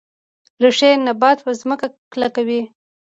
ریښې 0.63 0.89
نبات 1.07 1.37
په 1.45 1.51
ځمکه 1.61 1.87
کلکوي 2.13 2.61